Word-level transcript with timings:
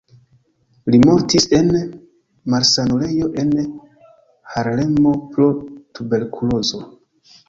Li 0.93 0.99
mortis 1.07 1.43
en 1.57 1.67
malsanulejo 2.53 3.27
en 3.41 3.51
Harlemo 4.55 5.13
pro 5.37 5.51
tuberkulozo. 6.01 6.81